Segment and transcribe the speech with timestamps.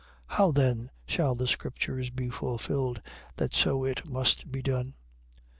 [0.29, 0.35] 26:54.
[0.37, 3.03] How then shall the scriptures be fulfilled,
[3.35, 4.95] that so it must be done?